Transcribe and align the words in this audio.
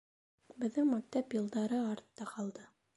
Беҙҙең 0.63 0.89
мәктәп 0.95 1.37
йылдары 1.39 1.81
артта 1.93 2.31
ҡалды 2.35 2.71